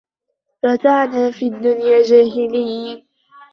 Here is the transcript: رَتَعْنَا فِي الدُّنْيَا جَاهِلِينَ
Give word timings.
رَتَعْنَا 0.65 1.31
فِي 1.31 1.45
الدُّنْيَا 1.47 2.01
جَاهِلِينَ 2.01 3.07